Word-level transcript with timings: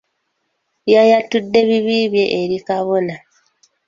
Yayatudde 0.93 1.57
ebibi 1.63 1.97
bye 2.11 2.25
eri 2.41 2.57
kabona. 2.67 3.15